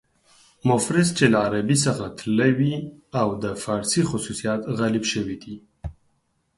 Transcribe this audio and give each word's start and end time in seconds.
مفرس 0.69 1.07
چې 1.17 1.25
له 1.31 1.37
عربي 1.45 1.77
څخه 1.85 2.05
تللي 2.19 2.51
وي 2.59 2.75
او 3.21 3.29
د 3.43 3.45
فارسي 3.63 4.01
خصوصیات 4.09 4.61
غالب 4.77 5.03
شوي 5.13 5.37
دي. 5.43 5.55